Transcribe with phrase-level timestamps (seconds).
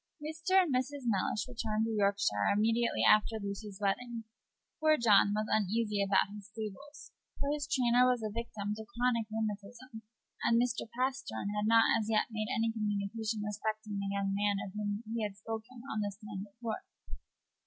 [0.19, 0.57] Mr.
[0.59, 1.05] and Mrs.
[1.05, 4.23] Mellish returned to Yorkshire immediately after Lucy's wedding.
[4.79, 9.27] Poor John was uneasy about his stables: for his trainer was a victim to chronic
[9.29, 10.01] rheumatism,
[10.43, 10.89] and Mr.
[10.97, 15.21] Pastern had not as yet made any communication respecting the young man of whom he
[15.21, 16.81] had spoken on the stand at York.